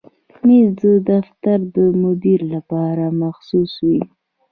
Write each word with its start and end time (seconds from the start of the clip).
مېز 0.45 0.69
د 0.81 0.83
دفتر 1.11 1.59
د 1.75 1.77
مدیر 2.01 2.39
لپاره 2.53 3.05
مخصوص 3.21 3.71
وي. 3.87 3.99